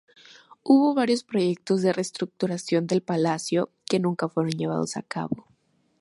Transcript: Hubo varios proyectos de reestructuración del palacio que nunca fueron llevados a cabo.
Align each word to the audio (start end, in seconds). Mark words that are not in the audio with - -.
Hubo 0.63 0.95
varios 0.95 1.23
proyectos 1.23 1.83
de 1.83 1.93
reestructuración 1.93 2.87
del 2.87 3.03
palacio 3.03 3.69
que 3.85 3.99
nunca 3.99 4.27
fueron 4.29 4.53
llevados 4.53 4.97
a 4.97 5.03
cabo. 5.03 5.45